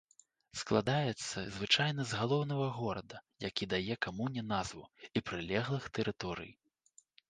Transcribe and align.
Складаецца 0.61 1.43
звычайна 1.57 2.07
з 2.13 2.19
галоўнага 2.21 2.67
горада, 2.79 3.23
які 3.47 3.71
дае 3.77 4.01
камуне 4.09 4.41
назву, 4.57 4.85
і 5.15 5.27
прылеглых 5.31 5.83
тэрыторый. 5.99 6.51